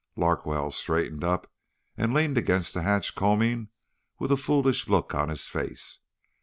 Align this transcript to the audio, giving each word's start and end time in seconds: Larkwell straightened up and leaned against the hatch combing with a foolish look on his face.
Larkwell 0.15 0.71
straightened 0.71 1.23
up 1.23 1.47
and 1.95 2.11
leaned 2.11 2.35
against 2.35 2.73
the 2.73 2.81
hatch 2.81 3.13
combing 3.13 3.67
with 4.17 4.31
a 4.31 4.35
foolish 4.35 4.87
look 4.89 5.13
on 5.13 5.29
his 5.29 5.47
face. 5.47 5.99